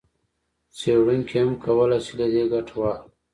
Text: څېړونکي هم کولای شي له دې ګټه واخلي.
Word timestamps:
څېړونکي 0.77 1.35
هم 1.41 1.51
کولای 1.63 1.99
شي 2.05 2.13
له 2.19 2.27
دې 2.33 2.43
ګټه 2.51 2.73
واخلي. 2.79 3.09